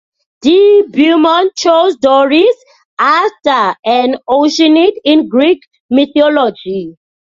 De 0.41 0.81
Beaumont 0.89 1.51
chose 1.55 1.95
Doris, 1.97 2.55
after 2.97 3.77
an 3.85 4.15
Oceanid 4.27 4.93
in 5.05 5.29
Greek 5.29 5.59
mythology. 5.91 6.97